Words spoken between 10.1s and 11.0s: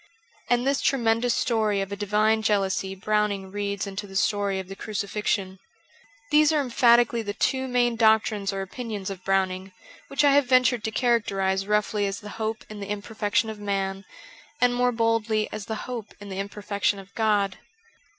I hare ventured to